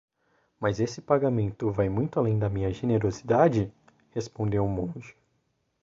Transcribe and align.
"Mas 0.59 0.79
esse 0.79 0.99
pagamento 0.99 1.69
vai 1.69 1.87
muito 1.87 2.17
além 2.17 2.39
da 2.39 2.49
minha 2.49 2.73
generosidade?", 2.73 3.71
respondeu 4.11 4.65
o 4.65 4.67
monge. 4.67 5.15